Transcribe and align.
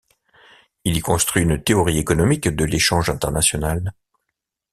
Il 0.83 0.97
y 0.97 0.99
construit 0.99 1.43
une 1.43 1.63
théorie 1.63 1.99
économique 1.99 2.47
de 2.49 2.65
l'échange 2.65 3.11
international. 3.11 3.93